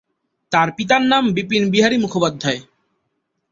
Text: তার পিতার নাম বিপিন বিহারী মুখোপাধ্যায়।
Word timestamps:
তার 0.51 0.69
পিতার 0.77 1.03
নাম 1.03 1.23
বিপিন 1.35 1.63
বিহারী 1.73 1.97
মুখোপাধ্যায়। 1.97 2.59